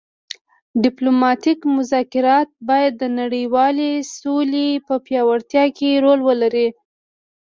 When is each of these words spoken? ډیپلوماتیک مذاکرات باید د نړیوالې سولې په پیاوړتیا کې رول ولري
ډیپلوماتیک 0.83 1.59
مذاکرات 1.77 2.49
باید 2.69 2.93
د 2.97 3.03
نړیوالې 3.19 3.91
سولې 4.19 4.67
په 4.87 4.93
پیاوړتیا 5.05 5.65
کې 5.77 6.01
رول 6.03 6.19
ولري 6.27 6.67